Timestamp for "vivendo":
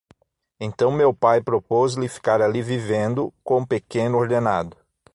2.63-3.31